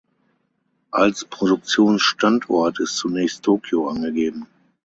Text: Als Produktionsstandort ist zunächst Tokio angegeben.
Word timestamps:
Als 0.89 1.25
Produktionsstandort 1.25 2.79
ist 2.79 2.97
zunächst 2.97 3.43
Tokio 3.43 3.87
angegeben. 3.87 4.47